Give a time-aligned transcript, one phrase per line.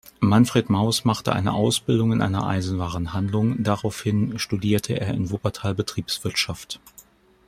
[0.19, 6.79] Manfred Maus machte eine Ausbildung in einer Eisenwarenhandlung, daraufhin studierte er in Wuppertal Betriebswirtschaft.